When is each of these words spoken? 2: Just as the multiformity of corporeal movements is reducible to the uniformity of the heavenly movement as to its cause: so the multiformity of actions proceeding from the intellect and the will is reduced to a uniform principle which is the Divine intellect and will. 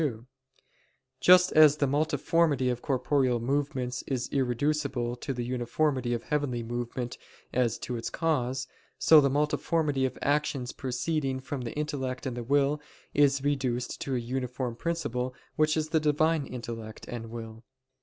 2: 0.01 0.25
Just 1.19 1.51
as 1.51 1.77
the 1.77 1.85
multiformity 1.85 2.71
of 2.71 2.81
corporeal 2.81 3.39
movements 3.39 4.01
is 4.07 4.31
reducible 4.33 5.15
to 5.15 5.31
the 5.31 5.45
uniformity 5.45 6.11
of 6.15 6.21
the 6.21 6.27
heavenly 6.29 6.63
movement 6.63 7.19
as 7.53 7.77
to 7.77 7.95
its 7.95 8.09
cause: 8.09 8.65
so 8.97 9.21
the 9.21 9.29
multiformity 9.29 10.03
of 10.07 10.17
actions 10.23 10.71
proceeding 10.71 11.39
from 11.39 11.61
the 11.61 11.73
intellect 11.75 12.25
and 12.25 12.35
the 12.35 12.43
will 12.43 12.81
is 13.13 13.43
reduced 13.43 14.01
to 14.01 14.15
a 14.15 14.17
uniform 14.17 14.75
principle 14.75 15.35
which 15.55 15.77
is 15.77 15.89
the 15.89 15.99
Divine 15.99 16.47
intellect 16.47 17.07
and 17.07 17.29
will. 17.29 17.63